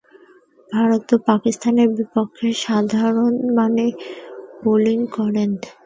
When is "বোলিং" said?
4.63-4.99